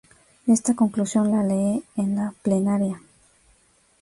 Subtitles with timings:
[0.47, 2.99] Esta conclusión la lee en la plenaria.